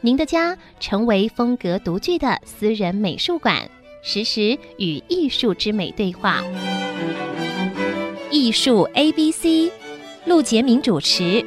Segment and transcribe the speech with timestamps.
[0.00, 3.68] 您的家成为风格独具的私人美术馆，
[4.00, 6.40] 实时与艺术之美对话。
[8.30, 9.72] 艺术 A B C，
[10.24, 11.44] 陆杰明主持。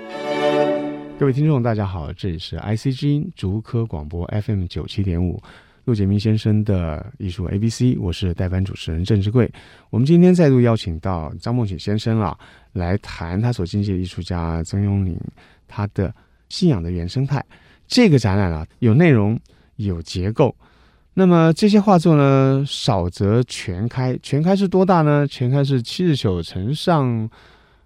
[1.17, 5.41] 各位听众，大家好，这里是 ICG 竹科广播 FM 九七点五，
[5.85, 9.49] 陆杰明先生的艺术 A B C，我是代班主持人郑志贵。
[9.89, 12.37] 我们今天再度邀请到张梦棋先生啊，
[12.73, 15.17] 来谈他所经历的艺术家曾雍宁
[15.69, 16.13] 他的
[16.49, 17.41] 信仰的原生态。
[17.91, 19.37] 这个展览啊，有内容，
[19.75, 20.55] 有结构。
[21.15, 25.27] 那么这些画作呢，少则全开，全开是多大呢？
[25.27, 27.29] 全开是七十九乘上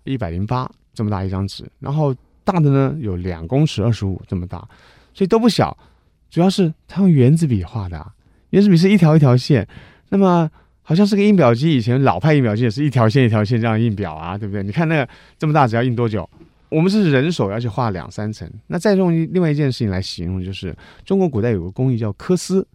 [0.04, 4.60] 一百零八这么大一张纸，然后大的呢有两公尺二十五这么大，
[5.12, 5.76] 所以都不小。
[6.30, 8.14] 主要是他用原子笔画的，啊
[8.52, 9.68] 原子笔是一条一条线，
[10.10, 10.48] 那么
[10.84, 14.62] 好像是个印表机，以前老派印表机也是一条线一条线这样印表啊，对不对？
[14.62, 15.10] 你看那个
[15.40, 16.30] 这么大，只要印多久？
[16.76, 18.52] 我们是人手，要去画两三层。
[18.68, 22.68] 那再用另外一件事情来形容，就是中国古代有个工艺叫刻丝，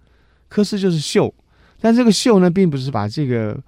[0.48, 1.33] 刻丝就是绣，
[1.79, 3.62] 但这个绣呢，并不是把这个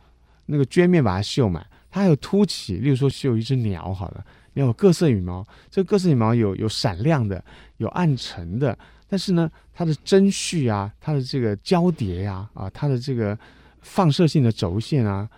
[0.47, 2.79] 那个绢面把它绣满，它还有凸起。
[2.79, 7.45] 例如说绣一只鸟，好了，你有各色羽毛，这个各色羽毛有有闪亮的，
[7.77, 13.39] 有暗沉的，但是呢，它的针序啊，它的这个交叠呀，啊，它的这个
[13.83, 15.29] 放射性的轴线啊，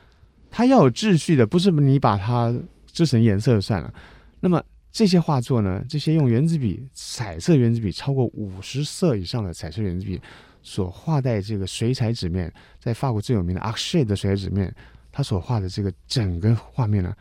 [0.52, 2.54] 它要有秩序的，不是你把它
[2.86, 3.92] 织成颜色就算了。
[4.38, 4.62] 那么
[4.94, 10.20] 这些画作呢，这些用原子笔、彩色原子笔超过五十色以上的彩色原子笔
[10.62, 14.72] 所画在这个水彩纸面，在法国最有名的 a r c h e 的水彩纸面，
[15.10, 17.12] 它所画的这个整个画面呢，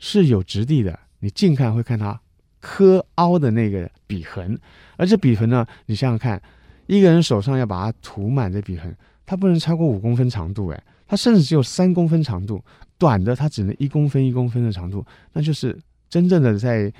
[0.00, 0.98] 是有质地的。
[1.20, 2.20] 你近看会看它
[2.58, 4.58] 刻凹的那个笔痕，
[4.96, 6.42] 而这笔痕呢，你想想看，
[6.88, 8.92] 一个人手上要把它涂满这笔痕，
[9.24, 12.60] 它不能超过五公分长度，诶，它甚至只有三公分长度，
[12.98, 15.78] 短的它只能一公分一公分的长度，那就是。
[16.16, 16.90] 真正的在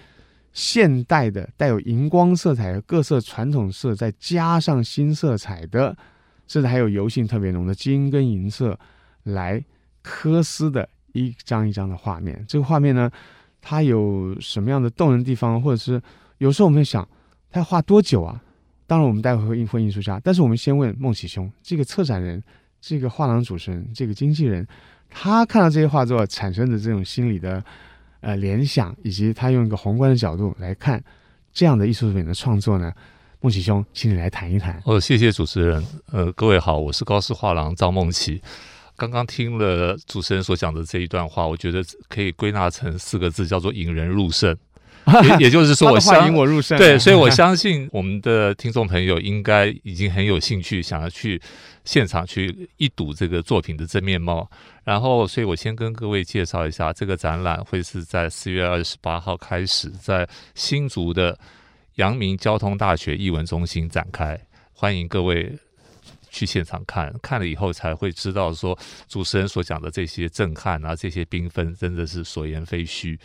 [0.52, 5.96] 现代的带有荧光色彩和各色传统色，再加上新色彩的，
[6.46, 8.78] 甚至还有油性特别浓的金跟银色
[9.22, 9.64] 来
[10.02, 12.44] 刻丝的一张一张的画面。
[12.46, 13.10] 这个画面呢，
[13.62, 15.98] 它有什么样的动人地方，或者是
[16.36, 17.08] 有时候我们会想，
[17.50, 18.38] 他要画多久啊？
[18.86, 22.42] 当然，我们待会会应付艺术家，但是我们先问孟启兄，这个策展人、
[22.82, 24.66] 这个画廊主持人、这个经纪人，
[25.08, 27.64] 他看到这些画作产生的这种心理的。
[28.20, 31.02] 呃，联想以及他用一个宏观的角度来看
[31.52, 32.92] 这样的艺术品的创作呢，
[33.40, 34.80] 孟奇兄，请你来谈一谈。
[34.84, 35.84] 哦，谢谢主持人。
[36.10, 38.40] 呃，各位好，我是高斯画廊张梦琪。
[38.96, 44.56] 刚刚听了主持人所讲的这一段话，我觉得可以归纳成四个字，叫做引人入胜。
[45.22, 46.76] 也 也就是说，我相引我入胜。
[46.76, 51.40] 对，所以我相信我们的听众朋友应该已经很有兴趣，想要去
[51.84, 54.48] 现场去一睹这个作品的真面貌。
[54.82, 61.38] 然后，所以我先跟各位介绍一下，这个展览会是在四月二十八号开始，在新竹的
[61.96, 64.38] 阳明交通大学艺文中心展开，
[64.72, 65.52] 欢迎各位
[66.30, 68.76] 去现场看，看了以后才会知道说
[69.08, 73.18] 主持人所讲的这些震撼啊，这些缤纷，真的是所言非虚。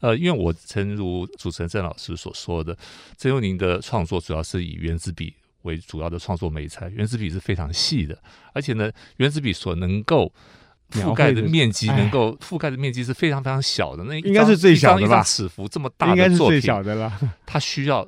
[0.00, 2.76] 呃，因为我诚如主持人郑老师所说的，
[3.16, 8.18] 曾佑宁的创作主要是以原子笔为主要的创作媒材，原子笔是非常细的，
[8.52, 10.30] 而且呢，原子笔所能够
[10.90, 14.04] 覆盖的面积，能够覆盖的面积是非常非常小的。
[14.04, 15.06] 那应该是最小的吧？
[15.06, 17.20] 一张尺幅这么大的作品，应该是最小的了。
[17.46, 18.06] 它需要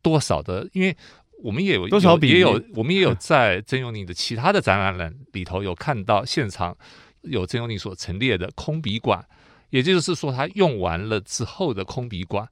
[0.00, 0.66] 多少的？
[0.72, 0.96] 因为
[1.42, 6.74] 我们也有 多少笔也有，我们也有 在曾雍宁的其他的展览里头有看到现场
[7.20, 9.22] 有曾雍宁所陈列的空笔管。
[9.74, 12.48] 也就是说，他用完了之后的空笔管，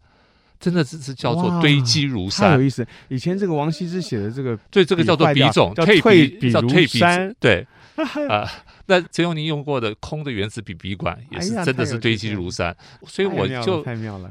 [0.59, 2.85] 真的只是叫做堆积如山，太有意思。
[3.09, 7.65] 以前这个王羲之写的这个，对，这个叫做笔种，叫退笔叫退笔山，对
[7.95, 8.49] 啊、呃。
[8.87, 12.77] 那曾雍宁用过的空的原子笔笔管，也是真的是堆积如山。
[13.07, 13.85] 所以我就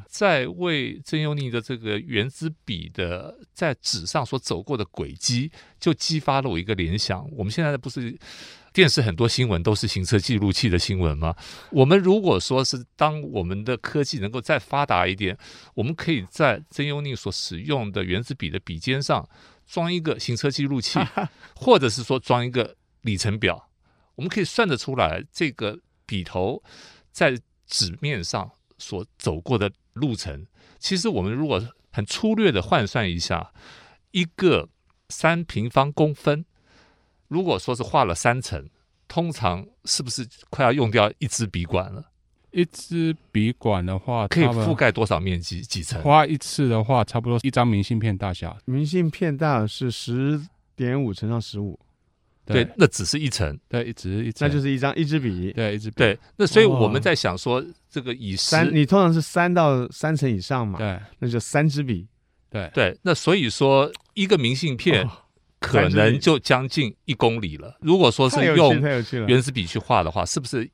[0.10, 5.50] 在为曾雍宁的这个原子笔的在纸上所走过的轨迹，
[5.80, 7.26] 就激发了我一个联想。
[7.38, 8.14] 我们现在不是。
[8.74, 11.36] 电视很多新闻都是行车记录器的新闻吗？
[11.72, 15.38] 我们如果说是当我们的科技能够再发达一点，
[15.74, 19.28] 我们可以在曾雍宁所使用的原子笔的笔尖上
[19.68, 21.00] 装一个行车记录器，
[21.56, 23.70] 或者是说装一个里程表，
[24.16, 26.64] 我们可以算得出来这个笔头
[27.12, 30.46] 在纸面上所走过的路程。
[30.80, 33.52] 其实我们如果很粗略的换算一下，
[34.12, 34.70] 一个
[35.10, 36.46] 三平方公分，
[37.32, 38.68] 如果说是画了三层，
[39.08, 42.04] 通常是不是快要用掉一支笔管了？
[42.52, 45.62] 一支笔管的话，可以覆盖多少面积？
[45.62, 46.02] 几层？
[46.02, 48.58] 画一次的话，差不多一张明信片大小。
[48.66, 50.46] 明信片大是十
[50.76, 51.80] 点五乘上十五，
[52.46, 55.96] 对，那只是一层，对，只是一层，那就是一张一支笔，对，一支笔。
[55.96, 60.78] 对，那所以我们在想说，这个以三，你通常是三到三层以上嘛？
[60.78, 62.06] 对，那就三支笔。
[62.50, 65.10] 对对，那所以说一个明信片
[65.62, 67.78] 可能就将近一公里了。
[67.80, 68.82] 如果说是用
[69.26, 70.70] 原子笔去画的话，是不是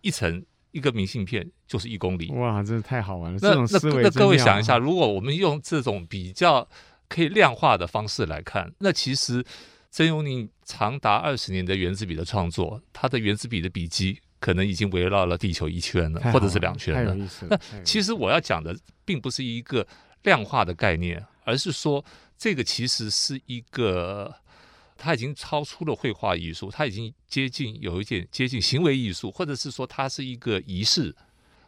[0.00, 0.42] 一层？
[0.70, 3.38] 一个明信片就是一公里，哇，真是太好玩了！
[3.40, 6.68] 那那那各位想一下，如果我们用这种比较
[7.08, 9.42] 可以量化的方式来看，那其实
[9.90, 17.14] 曾永宁长达二十年的原子笔的创作，他的原子笔的笔迹可能已经围绕了地球一圈了，或者是两圈了。
[17.14, 18.76] 了那其实我要讲的
[19.06, 19.84] 并不是一个
[20.24, 22.04] 量化的概念，而是说
[22.36, 24.34] 这个其实是一个。
[25.00, 31.14] 它已经超出了绘画艺术，它已经接近有一点接近行为艺术，或者是说它是一个仪式。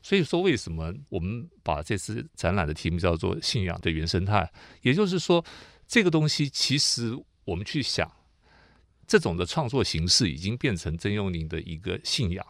[0.03, 4.50] 所以说，为什么我们把这次展览的题目叫做“信仰的原生态”？
[4.82, 5.44] 也就是说，
[5.87, 8.11] 这个东西其实我们去想，
[9.06, 12.44] 这种的创作形式已经变成曾永宁的一个信仰，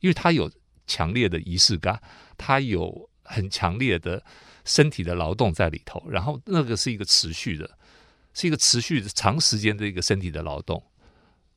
[0.00, 0.50] 因为它有
[0.84, 2.02] 强烈的仪式感，
[2.36, 4.22] 它有很强烈的
[4.64, 7.70] 身体的劳动在里头，然后那个是一个持续的。
[8.34, 10.80] 是一个持续的长时间的一个身体的劳动，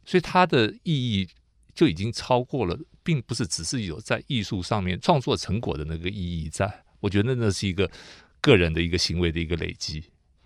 [0.03, 1.29] 所以它的意义
[1.75, 6.83] 就已经超过了，并不是只是有在艺术上面创作成果的那个意义在。
[6.99, 7.87] 我觉得那是一个
[8.39, 10.03] 个人的一个行为的一个累积。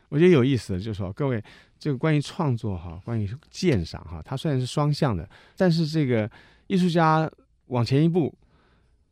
[0.09, 1.41] 我觉得有意思的就是说，各位
[1.79, 6.29] 这个关于创作哈，关于鉴赏哈，它虽然是双向的，但是这个
[6.67, 7.31] 艺术家
[7.67, 8.35] 往前一步，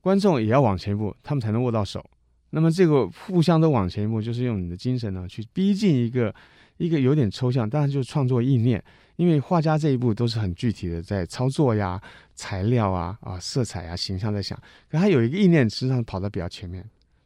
[0.04, 2.06] 观众也要往前一步，他们才能握到手。
[2.50, 6.36] 那么这个互相都往前一步，就是用你的精神呢去逼近一个。
[6.78, 8.84] 一个有点抽象，当然就是创作意念，
[9.16, 12.02] 因为画家这一步都是很具体的，在操作呀、
[12.34, 14.60] 材料啊、啊色彩啊、形象在想，
[14.90, 16.84] 可他有一个意念，实际上跑得比较前面，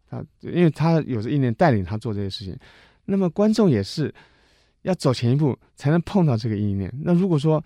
[0.10, 2.56] 他因为他有着意念带领他做这些事情，
[3.06, 4.14] 那么观众也是
[4.82, 6.94] 要走前一步才能碰到这个意念。
[7.02, 7.64] 那如果说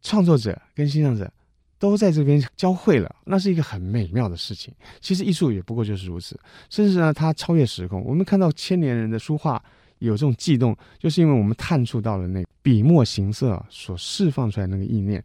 [0.00, 1.30] 创作者跟欣赏者
[1.78, 4.74] 都在这边交汇了，那是一个很美妙的事情。
[5.00, 6.38] 其实艺术也不过就是如此，
[6.70, 8.04] 甚至呢，它超越时空。
[8.04, 9.62] 我们看到千年人的书画。
[10.00, 15.24] 有这种悸动，就是因为我们探触到了那笔墨形色所释放出来那个意念。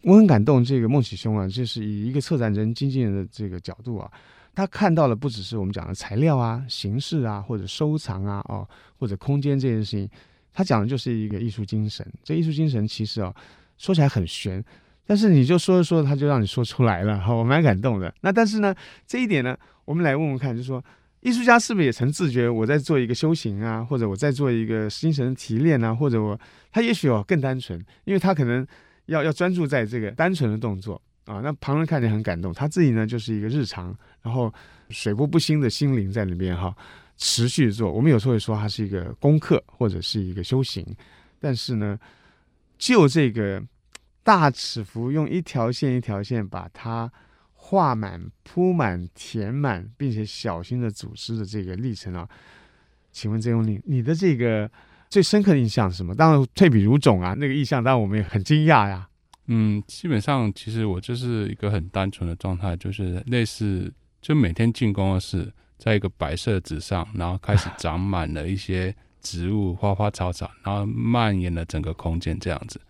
[0.00, 4.10] 我很感动，这个孟启兄啊，就是以一个策展人、经纪人的这个角度啊，
[4.54, 8.66] 他看到了不只是我们讲的材料啊、形式啊，或者收藏啊、哦
[8.98, 10.08] 或者空间这件事情，
[10.50, 12.10] 他讲的就是一个艺术精神。
[12.24, 13.34] 这艺术精神其实啊，
[13.76, 14.64] 说起来很玄，
[15.06, 18.12] 但是你就说着说着，他就让你说出来了，哈， 我蛮感动的。
[18.20, 18.74] 那但是呢，
[19.06, 20.84] 这一点呢，我们来问问看，就是说。
[21.22, 26.38] 艺术家是不是也曾自觉我在做一个修行啊，或者我在做一个精神提炼啊，或者我
[26.70, 28.64] 他也许哦更单纯，因为他可能
[29.06, 33.92] 要要专注在这个单纯的动作啊，那旁人看见很感动，他自己呢就是一个日常，
[34.22, 34.52] 然后
[34.90, 36.72] 水波不兴的心灵在里边哈，
[37.16, 37.90] 持续做。
[37.90, 40.86] 我们有时候会说它是一个功课或者是一个修行，
[41.40, 41.98] 但是呢，
[42.78, 43.60] 就这个
[44.26, 47.10] 大尺幅用一条线一条线把它。
[47.68, 52.28] 画满、铺满、填满，并且小心的组织的这个历程啊，
[53.10, 54.70] 请问曾永宁，你的这个
[55.10, 56.14] 最深刻的印象是什么？
[56.14, 59.08] 当然退笔如种啊，那个印象当然我们也很惊讶呀。
[59.46, 63.92] 嗯，基本上其实我就是一个很单纯的状态，就是类似
[64.22, 72.80] 就每天进工作室，在一个白色纸上，然后开始长满了一些植物、花花草草，然后蔓延了整个空间这样子。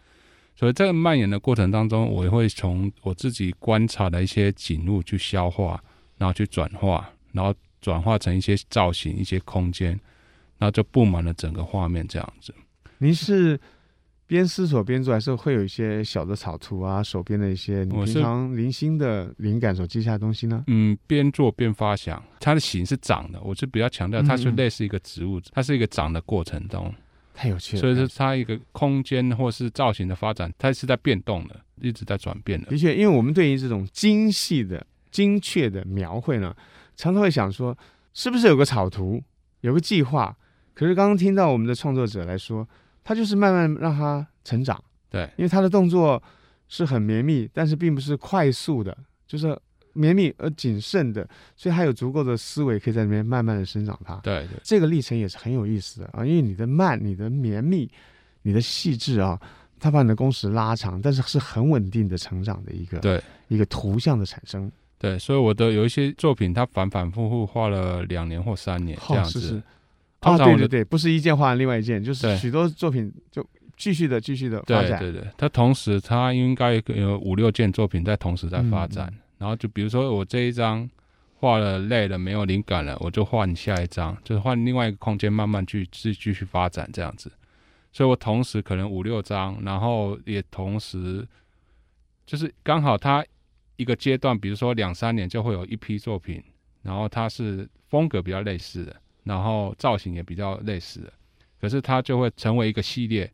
[0.59, 5.79] 所以在蔓延的过程当中，我也会从我自己观察的一些景物去消化，
[6.17, 9.91] 然后去转化，然后转化成一些造型、一些空间，
[10.57, 12.55] 然后就布满了整个画面这样子。
[12.97, 13.61] 您是
[14.27, 17.03] 边思索边做，还是会有一些小的草图啊？
[17.03, 20.65] 手边的一些你平常零星的灵感所记下的东西呢？
[20.69, 22.21] 嗯，边做边发想。
[22.41, 26.93] 它的形是长的，我是比较强调它是类似一个植物，嗯嗯它是一个长的过程中。
[27.37, 32.71] 太有趣了，所以说它一个空间或是造型的发展，它是在变动的，一直在转变的。
[32.71, 36.57] 的确，因为我们对于这种精细的、精确的描绘呢，
[36.97, 37.77] 常常会想说，
[38.15, 39.23] 是不是有个草图，
[39.61, 40.35] 有个计划？
[40.73, 42.67] 可是刚刚听到我们的创作者来说，
[43.05, 44.83] 他就是慢慢让它成长。
[45.11, 46.23] 对，因为他的动作
[46.69, 49.57] 是很绵密，但是并不是快速的，就是。
[49.97, 51.27] 绵密而谨慎的，
[51.57, 54.15] 所以它有足够的思维可以在里面慢慢的生长它。
[54.17, 57.91] 对对，这个历程也是很有意思的啊，因为你的慢、你的绵密、
[58.43, 59.41] 你的细致啊，
[59.81, 64.71] 它把你的工时拉长，但是是很稳定的成长的一个对一个图像的产生。
[64.99, 69.39] 对，所以我的有一些作品，它反反复复画了两年或三年这样子。
[69.39, 69.63] 哦是是
[70.21, 74.99] 啊，对对对，不是一件画另外一件，就是许多作品就继续的继续的发展。
[74.99, 79.07] 对对对，它同时它应该有五六件作品在同时在发展。
[79.09, 80.89] 嗯然后就比如说我这一张
[81.39, 87.31] 画了累了没有灵感了，我就换下一张，就是换另外一个空间慢慢去继继续发展这样子。
[87.93, 91.27] 所以我同时可能五六张，然后也同时
[92.25, 93.25] 就是刚好它
[93.77, 96.43] 一个阶段，比如说两三年就会有一批作品，
[96.83, 101.13] 然后它是风格比较类似的，然后造型也比较类似的，
[101.61, 103.31] 可是它就会成为一个系列，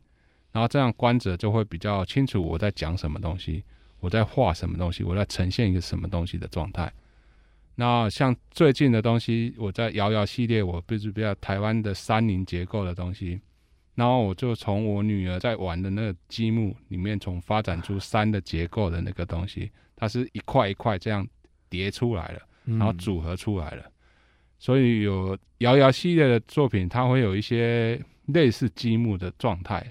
[0.51, 3.63] 然后这样观者就会比较清楚我在讲什么东西。
[4.03, 5.01] 我在画什么东西？
[5.01, 6.91] 我在呈现一个什么东西的状态？
[7.75, 13.39] 那像最近的东西，我在瑶瑶系列，我不是比较台湾的山林结构的东西，
[13.95, 21.25] 然后我就从我女儿在玩的那个积木里面，从发展出山的结构的那个东西，它是一块一块这样
[21.69, 23.89] 叠出来的，然后组合出来了。
[24.59, 29.81] 所以有瑶瑶系列的作品，它会有一些类似积木的状态，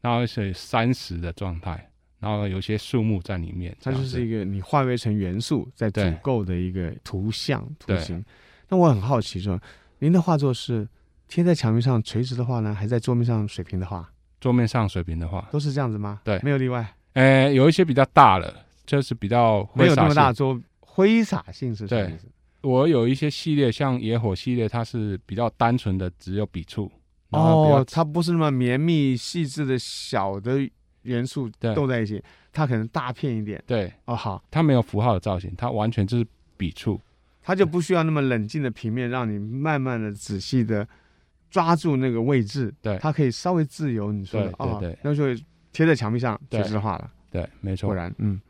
[0.00, 1.88] 然后是山石的状态。
[2.18, 8.24] 然后有些树木在里面，它就是一个你化为成元素在组构的一个图像图形。
[8.68, 9.60] 那我很好奇说，
[9.98, 10.88] 您的画作是
[11.28, 14.10] 贴在墙面上垂直的画呢，还是在桌面上水平的画？
[14.40, 16.20] 桌面上水平的画都是这样子吗？
[16.24, 16.86] 对，没有例外。
[17.12, 22.26] 呃，有一些比较大了，就是比较没有那么大桌，挥洒性是什么意思？
[22.62, 26.90] 我有一些系列，像野火系列，它是比较单纯的，只有笔触。
[27.30, 30.68] 哦，它不是那么绵密细致的小的。
[31.06, 32.22] 元素都在一起，
[32.52, 33.62] 它可能大片一点。
[33.66, 37.00] 对，哦，好，它没有符号的造型，它完全就是笔触，
[37.42, 40.86] 它就不需要那么冷静的平面，让你慢慢的、仔细的
[41.50, 42.72] 抓住那个位置。
[42.82, 44.12] 对，它可以稍微自由。
[44.12, 45.24] 你说的，对对对，那就
[45.72, 47.10] 贴在墙壁上垂直画了。
[47.30, 47.88] 对，没错。
[47.88, 48.40] 果然，嗯，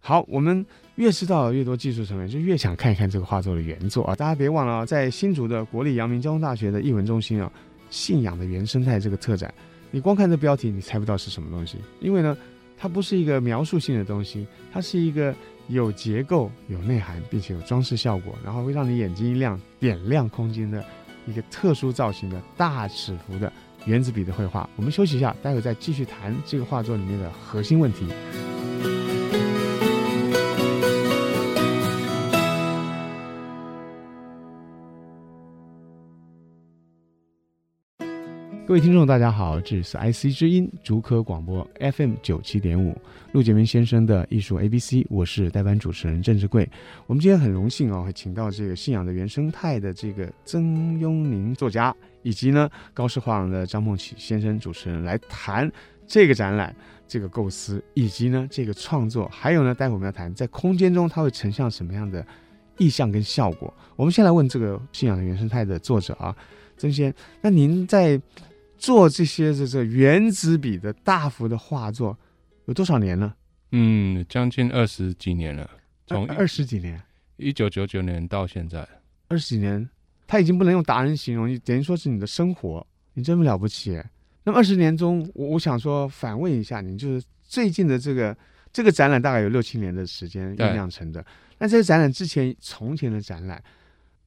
[0.00, 0.64] 好，我们
[0.96, 4.14] 越知道越多技术层面，就越想看一看这个画作的原作啊！
[4.14, 7.50] 大家别忘了，在新竹的国立阳明交通大学的艺文中心啊，
[7.90, 9.52] 信仰的原生态这个特展。
[9.90, 12.36] 你光看这标题，你猜不到是什么东西，因为呢，
[12.76, 15.34] 它不是一个描述性的东西，它是一个
[15.68, 20.84] 有结构、有内涵，并且有装饰效果，然后会让你眼睛一亮、点亮空间的
[21.26, 23.52] 一个特殊造型的大尺幅的
[23.86, 24.68] 原子笔的绘画。
[24.76, 28.06] 我们休息一下，待会再继续谈这个画作里面的核心问题。
[38.68, 42.94] 各位听众，大家好，这里是 IC 之音竹科广播 FM 九七点五，
[43.32, 46.68] 陆杰明先生的艺术 ABC，我是代班主持人郑志贵。
[47.06, 55.72] 我们今天很荣幸哦，会请到这个信仰的原生态的这个曾雍宁作家，以及呢高师画廊的张梦启先生主持人来谈
[56.06, 62.22] 这个展览、这个构思，以及呢这个创作，还有呢待会我们要谈在空间中它会呈现什么样的
[62.76, 63.72] 意象跟效果。
[63.96, 66.36] 我们先来问这个信仰的原生态的作者啊，
[66.76, 68.20] 曾先，那您在
[68.78, 72.16] 做这些这这原子笔的大幅的画作
[72.66, 73.34] 有多少年了？
[73.72, 75.68] 嗯，将近二十几年了，
[76.06, 77.02] 从二十几年，
[77.36, 78.88] 一九九九年到现在，
[79.28, 79.86] 二十几年，
[80.26, 84.00] 他已经不能用达人形容，你等于说是你的生活，你真了不起。
[84.44, 88.34] 那么二十年中，我我想说反问一下你，就是最近的这个
[88.72, 91.24] 这个展览大概有六七年的时间酝酿成的，
[91.58, 93.62] 那这个展览之前从前的展览。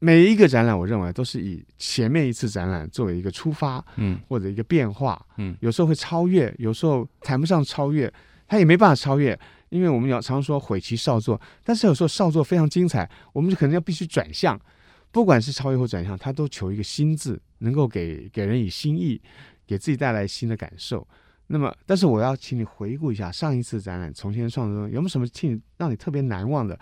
[0.04, 8.12] 每一个展览，我认为都是以前面一次展览作为一个出发，嗯，或者一个变化，嗯，有时候会超越，有时候谈不上超越，
[8.48, 9.40] 它也没办法超越，
[9.70, 14.60] 因为我们要常说毁其少作，但是有时候少作非常精彩，我们就可能要必须转向，
[15.12, 19.22] 不管是超越或转向，它都求一个新字，能够给给人以新意，
[19.68, 21.08] 给自己带来新的感受。
[21.46, 25.28] 那么，但是我要请你回顾一下上一次展览从前创作中有没有什么
[25.78, 26.80] 让你特别难忘的？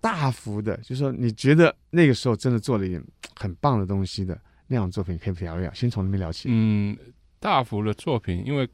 [0.00, 3.02] 大幅的，就是说你觉得那个时候真的做了一点
[3.34, 5.72] 很棒的东西的那样作品，可以聊一聊。
[5.72, 6.48] 先从那边聊起。
[6.50, 6.96] 嗯，
[7.40, 8.68] 大幅的作品，因为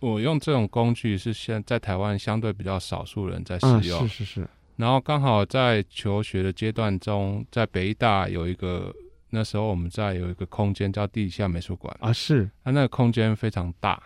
[0.00, 4.00] 我用这种工具是现在台湾相对比较少数人在使用。
[4.00, 4.48] 嗯，是是是。
[4.76, 8.92] 然后刚好在求学的阶段中，在北艺大有一个，
[9.30, 12.50] 那时候我们在有一个空间叫地下美术馆啊，是。
[12.64, 14.02] 它那个空间非常大。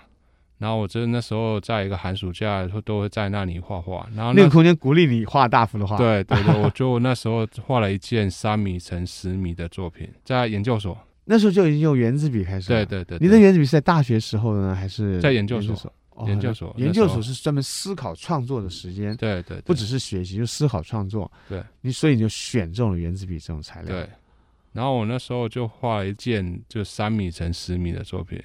[0.58, 4.08] 然后我真的那时候在一个寒暑假，都会在那里画画。
[4.14, 5.96] 然后那，那个空间鼓励你画大幅的画。
[5.96, 10.98] 对对对，我就那时候画了一件三米乘十米的作品，在研究所。
[11.24, 12.84] 那时候就已经用原子笔开始了。
[12.84, 13.26] 对对对，对。
[13.26, 15.92] 你的原子笔是在大学时候呢，还是在研究所？
[16.26, 16.74] 研究所。
[16.76, 19.16] 研究所是专门思考创作的时间。
[19.16, 19.60] 对，对对。
[19.60, 21.30] 不只是学习，就思考创作。
[21.48, 21.62] 对。
[21.82, 23.94] 你所以你就选中了原子笔这种材料。
[23.94, 24.08] 对。
[24.72, 28.42] 然后我那时候就画了一件就三米乘十米的作品。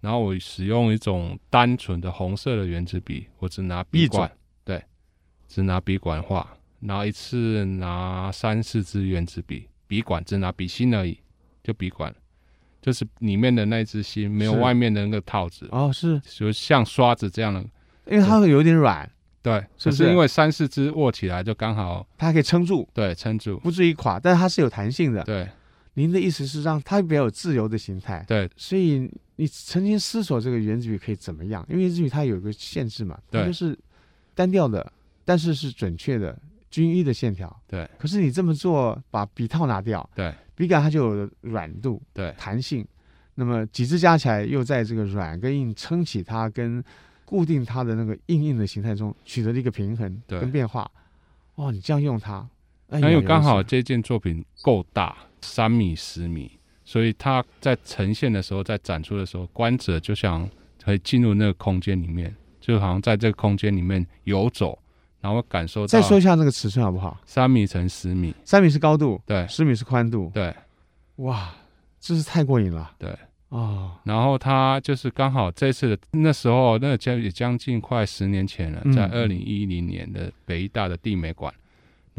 [0.00, 4.30] 然后我使用一种单纯的红色的原子笔，我只拿笔管，
[4.64, 4.82] 对，
[5.48, 6.46] 只拿笔管画，
[6.80, 11.18] 然后一次拿三四支原子笔，笔管只拿笔芯而已，
[11.62, 12.14] 就笔管。
[12.80, 17.60] 就是里面的那支芯没有外面的那个套子，哦，是就像刷子这样的。
[18.06, 19.10] 因为它会有点软，
[19.42, 23.58] 对，是不是因为三四支握起来就刚好它还可以撑住，对撑住。
[23.58, 25.24] 不至于垮，但是它是有弹性的。
[25.24, 25.46] 对
[25.98, 31.66] 您的意思是让它比较有自由的形态，对所以你曾经思索这个原子笔可以怎么样？
[31.68, 33.76] 因为原子笔它有一个限制嘛，它对就是
[34.32, 34.92] 单调的，
[35.24, 36.38] 但是是准确的、
[36.70, 37.54] 均一的线条。
[37.66, 42.86] 对可是你这么做，把笔套拿掉，对笔杆它就有软度、对弹性，
[43.34, 46.80] 那么几支加起来又在这个软跟硬撑起它跟
[47.24, 50.88] 固定它的那个硬硬的形态中取得了一个平衡对跟变化。
[51.56, 52.48] 哦，你这样用它，
[52.88, 56.50] 哎那因为刚好这件作品够大，三米十米，
[56.84, 60.48] 所以它在呈现的时候，在展出的时候，观者就想
[60.82, 64.78] 可以进入那个空间里面，就好像在这个空间里面游走，
[65.20, 65.86] 然后感受到。
[65.86, 67.18] 再说一下那个尺寸好不好？
[67.24, 70.54] 三米乘十米，三米是高度，对十米是宽度，对
[71.16, 71.54] 哇，
[72.00, 72.92] 真是太过瘾了。
[72.98, 73.14] 对。
[73.50, 81.50] 哦，然后他就是刚好这次的那时候，那将也将近快十年前了，嗯在二零一零年的北艺大的地美馆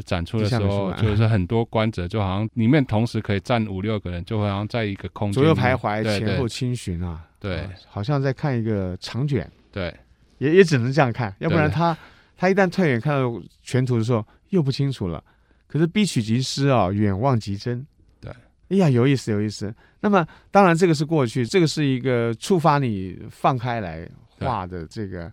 [0.03, 9.94] 展出的时候，就是很多观者就好像里面同时可以站五六个人，就好像在一个空间左右徘徊，前后对轻巡啊，对啊好像在看一个长卷，对
[10.38, 11.98] 也也只能这样看，要不然他
[12.38, 15.24] 他一旦退远看到全图的时候又不清楚了。
[15.68, 17.86] 可是逼取即失啊，远望即真。
[18.20, 18.32] 对，
[18.70, 19.72] 哎呀，有意思，有意思。
[20.00, 25.32] 那么当然，这个是过去，这个是一个触发你放开来画的这个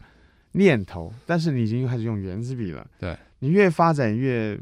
[0.53, 2.87] 念头，但是你已经开始用原子笔了。
[2.99, 4.59] 对，你越发展越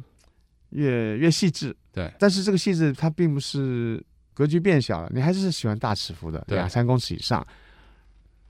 [0.71, 1.75] 越越细致。
[1.93, 7.47] 对，但是这个细致它并不是格局变小了，你还是喜欢大尺幅的，对两三公尺以上。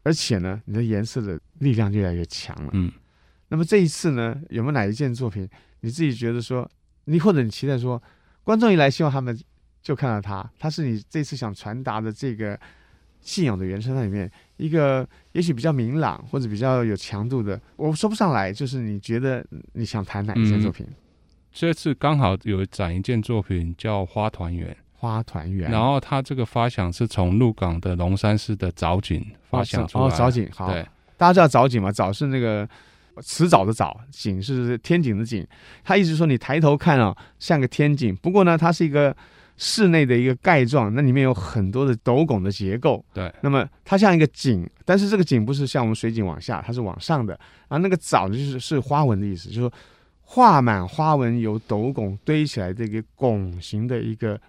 [0.02, 2.70] 而且呢，你的颜色的力量越来越强了。
[2.74, 2.92] 嗯，
[3.48, 5.48] 那么这一次呢，有没有哪一件作品
[5.80, 6.70] 你自己觉得说，
[7.04, 8.02] 你或者你期待说，
[8.42, 9.38] 观众一来希望他们
[9.82, 12.58] 就看到它，它是你这次想传达的这个
[13.24, 20.86] 信仰的原生态里面一个也许比较明朗或者比较有强度的，我说不上来，就是你觉得你想谈哪一件作品？
[21.50, 31.90] 这次刚好有展一件作品叫《花团圆》，花团圆，然后它这个发想是从鹿港的龙山寺的藻井发想出来哦，藻井好，对大家知道藻井吗？
[31.90, 32.68] 藻是那个
[33.22, 35.46] 辞藻的藻，井是天井的井。
[35.84, 38.14] 他一直说你抬头看啊、哦，像个天井。
[38.16, 39.16] 不过呢，它是一个
[39.56, 43.04] 室内的一个盖状，那里面有很多的斗拱的结构。
[43.12, 47.32] 对，那么它像一个井，但是这个井不是像我们水井往下，它是往上的。
[47.68, 49.72] 然后那个藻就是是花纹的意思，就是说
[50.20, 54.40] 画满花纹，由斗拱堆起来的一个拱形的一个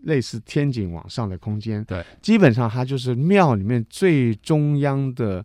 [0.00, 1.84] 类似天井往上的空间。
[1.84, 5.44] 对，基本上它就是庙里面最中央的。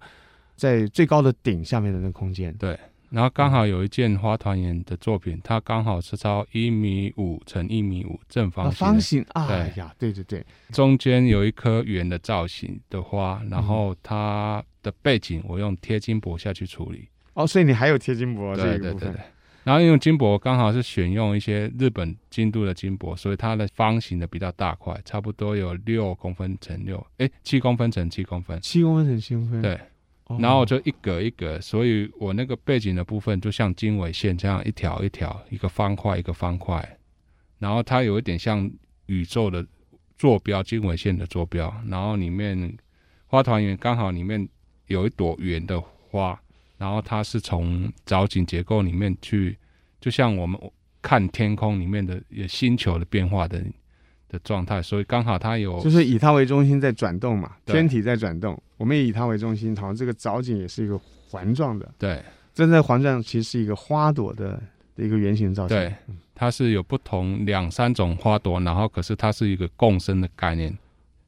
[0.57, 2.79] 在最高的顶下面的那个空间，对，
[3.15, 17.07] 然后刚好有一件花团圆的作品，它刚好是超一米五乘一米五正方形，方形啊，对哎呀，对对对，中间有一颗圆的造型的花，然后它的背景我用贴金箔下去处理。
[17.35, 19.21] 哦，所以你还有贴金箔对这一部分，对对对。
[19.63, 29.79] 然后用金箔刚好是选用一些日本京都的金箔，所以它的方形的比较大块，差不多有六公分乘六，哎，七公分乘七公分，七公分乘七公分，对。
[30.39, 36.97] 然后就一格一格，所以我那个背景的部分就像经纬线这样一条一条，一个方块一个方块，
[37.59, 38.69] 然后它有一点像
[39.05, 39.65] 宇宙的
[40.17, 42.75] 坐标，经纬线的坐标，然后里面
[43.27, 44.49] 花团圆刚好里面
[44.87, 46.41] 有一朵圆的花，
[46.77, 49.57] 然后它是从藻井结构里面去，
[50.01, 50.59] 就像我们
[51.01, 53.63] 看天空里面的星球的变化的。
[54.29, 64.61] 的状态，所以刚好它有，就是以它为中心在转动嘛，天体在转动，我们也以它为中心，好像这个藻井也是一个环状的，对，真正环状其实是一个花朵的
[64.95, 65.93] 的一个圆形造型，对，
[66.33, 70.77] 它是有不同两三种花朵，然后可是它是一个共生的概念，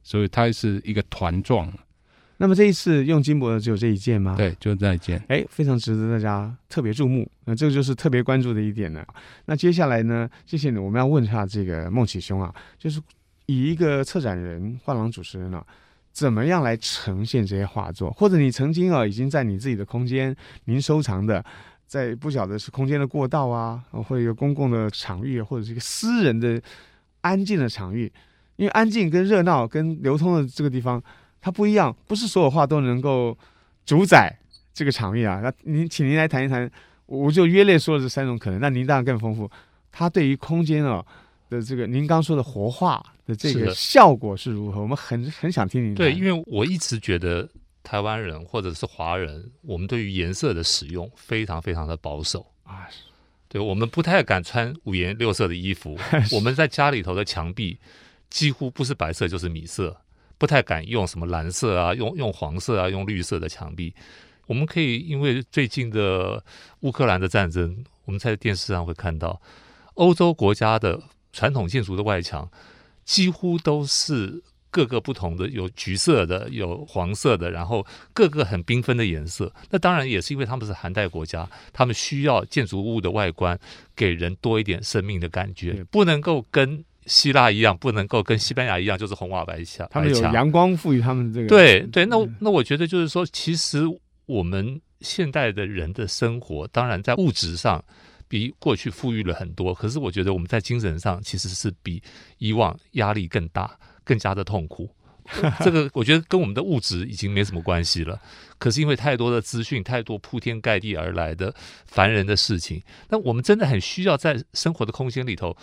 [0.02, 1.72] 所以它是一个团状。
[2.40, 4.36] 那么这一次用金箔的只有这一件吗？
[4.36, 5.20] 对，就这一件。
[5.26, 7.28] 哎，非常值得大家特别注目。
[7.44, 9.04] 那这个就是特别关注的一点呢。
[9.46, 13.00] 那接下来呢，谢谢你，我们要问一下这个孟启兄啊，就是
[13.46, 15.66] 以一个策展人、画廊主持人啊，
[16.12, 18.08] 怎么样来呈现这些画作？
[18.12, 20.34] 或者你曾经啊，已经在你自己的空间，
[20.66, 21.44] 您收藏的，
[21.86, 26.62] 在不晓得是空间的过道啊，或者一个公共的场域，或者是一个私人的
[27.22, 28.12] 安静的场域，
[28.54, 31.02] 因为安静跟热闹跟流通的这个地方。
[31.40, 33.36] 它不一样，不是所有画都能够
[33.86, 34.38] 主宰
[34.74, 35.40] 这个场域啊。
[35.42, 36.70] 那您，请您来谈一谈，
[37.06, 38.60] 我就约略说了这三种可能。
[38.60, 39.50] 那您当然更丰富。
[39.90, 41.04] 它对于空间啊
[41.48, 44.80] 的这个，您刚说的活化的这个效果是如何？
[44.80, 45.94] 我们很很想听您。
[45.94, 47.48] 对，因为我一直觉得
[47.82, 52.86] 台湾人或者是华人，我们对于颜色的使用非常非常的保守啊。
[53.48, 55.98] 对，我们不太敢穿五颜六色的衣服。
[56.32, 57.78] 我们在家里头的墙壁
[58.28, 59.96] 几乎不是白色就是米色。
[60.38, 63.92] 不太敢用什么蓝色啊，用用黄色啊，用绿色的墙壁。
[64.46, 66.42] 我们可以因为最近的
[66.80, 69.38] 乌克兰的战争，我们在电视上会看到
[69.94, 70.98] 欧洲国家的
[71.32, 72.50] 传统建筑的外墙
[73.04, 79.52] 几乎都是各个不同的，有橘色的，有黄色的，然后各个很缤纷的颜色。
[79.70, 83.58] 那当然也是因为他们是寒带国家，他们需要建筑物的外观
[83.96, 89.88] 给人多一点生命的感觉，不能够跟希腊一样，不能够跟西班牙一样，就是红瓦白墙。
[89.90, 91.48] 他们有阳光赋予他们这个。
[91.48, 93.82] 对对，那那我觉得就是说，其实。
[94.28, 97.82] 我们现代的人的生活，当然在物质上
[98.28, 102.02] 比过去富裕了很多，可是我觉得我们在精神上其实是比
[102.36, 104.86] 以往压力更大，更加的痛苦。
[105.64, 108.20] 这个我觉得跟我们的物质已经没什么关系了，
[108.58, 111.54] 可是因为太多的资讯，太多铺天盖地而来的
[111.86, 115.56] 烦人的事情，那我们真的很需要在生活的空间里头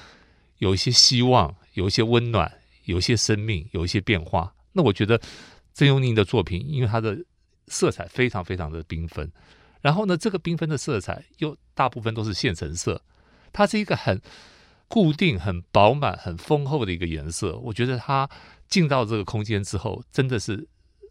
[0.57, 2.51] 有一些希望，有一些温暖，
[2.85, 4.53] 有一些生命，有一些变化。
[4.73, 5.19] 那我觉得
[5.73, 7.17] 曾佑宁的作品，因为他的。
[7.67, 9.27] 色彩非常非常的缤纷，
[9.81, 13.01] 然后呢，这个缤纷的色彩又大部分都是现成色，
[13.51, 14.21] 它是一个很
[14.87, 17.57] 固定、很饱满、很丰厚的一个颜色。
[17.57, 18.29] 我觉得它
[18.67, 20.67] 进到这个空间之后，真的是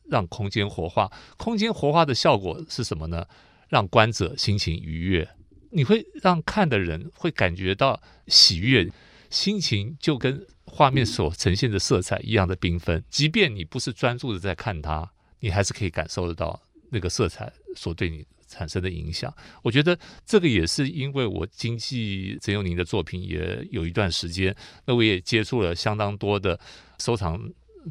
[0.08, 1.10] 让空间活化。
[1.36, 3.26] 空间活化的效果是什么呢？
[3.68, 5.28] 让观者心情愉悦，
[5.72, 8.88] 你会让看的人会感觉到喜悦，
[9.34, 13.04] 心情就跟画面所呈现的色彩一样的缤纷。
[13.10, 15.10] 即便你不是专注的在看它。
[15.40, 19.30] 你还是可以感受得到那个色彩所对你产生的影响。
[19.62, 26.58] 我觉得这个也是因为我经济曾佑宁的作品也有一段时间，那我也接触了相当多的
[26.98, 27.38] 收藏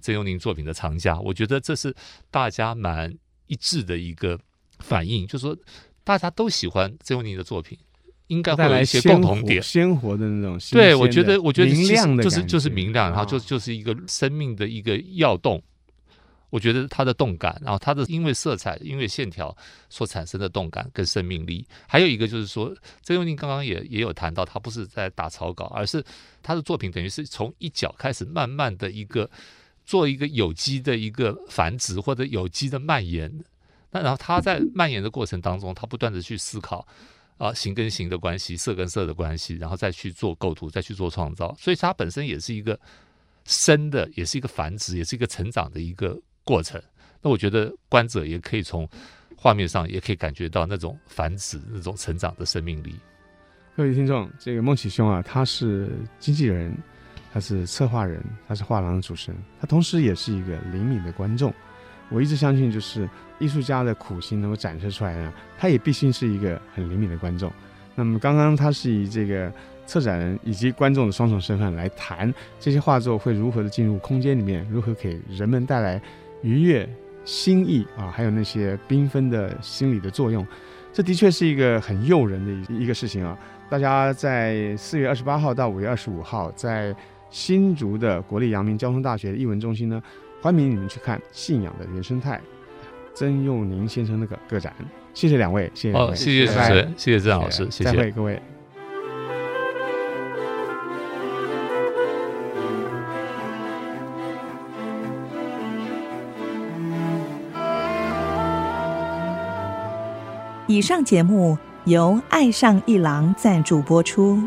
[0.01, 1.19] 曾佑宁作品的藏家。
[1.19, 1.95] 我觉得这是
[2.31, 4.39] 大家蛮一致的一个
[4.79, 5.55] 反应，就是说
[6.03, 7.77] 大家都喜欢曾佑宁的作品，
[8.33, 10.57] 应该会有一些共同点，鲜活的那种。
[10.71, 15.61] 对，我觉得，我觉得明亮的就是就是明亮，然后就就是一个生命的一个跃动。
[16.49, 19.55] 我觉得它的动感，然后它的因为色彩、因为线条
[19.89, 26.03] 所产生的动感跟生命力，还有一个就是说，曾佑宁刚刚也也有谈到，他不是在打草稿，而是
[26.43, 29.27] 他的作品等于是从一角开始，慢慢的一个
[29.83, 33.43] 做一个有机的一个繁殖或者有机的蔓延。
[33.89, 36.87] 那然后他在蔓延的过程当中，他不断的去思考
[37.37, 41.55] 啊形跟形的关系，色跟色的关系，然后再去做构图，再去做创造。
[41.59, 42.79] 所以它本身也是一个
[43.45, 46.19] 生的，也是一个繁殖，也是一个成长的一个。
[46.45, 46.77] 过程，
[47.21, 48.85] 那我觉得观者也可以从
[49.37, 52.99] 画面上也可以感觉到那种繁殖、那种成长的生命力。
[53.77, 56.77] 各位听众，这个孟启兄啊，他是经纪人，
[57.31, 61.53] 他是策划人，他是画廊的主持人，他同时也是一个灵敏的观众。
[62.09, 67.51] 我一直相信，就是艺术家的苦心能够展示出来呢，他也必须是一个很灵敏的观众。
[67.95, 69.51] 那么刚刚他是以这个
[69.85, 76.01] 策展人以及观众的双重身份来谈这些画作会如何的进入空间里面，如何给人们带来。
[76.45, 76.85] 愉悦、
[77.23, 80.45] 心意啊，还有那些缤纷的心理的作用，
[80.91, 83.39] 这的确是一个很诱人的一个事情啊！
[83.69, 86.93] 大家在四月二十八号到五月二十五号，在
[87.29, 90.03] 新竹的国立阳明交通大学的艺文中心呢，
[90.43, 92.35] 欢迎你们去看《信仰的原生态》
[93.13, 94.75] 曾佑宁先生那个个展。
[95.13, 98.41] 谢谢两位，谢谢，哦，谢谢主持人，谢谢郑老师，谢谢，再会各位。
[110.67, 114.43] 以上节目由爱上一郎赞助播出，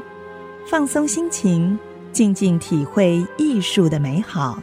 [0.67, 1.79] 放松心情，
[2.13, 4.63] 静静体会艺术的美好。